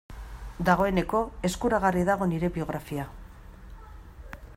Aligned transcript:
Dagoeneko 0.69 1.19
eskuragarri 1.49 2.05
dago 2.07 2.29
nire 2.31 2.49
biografia. 2.57 3.07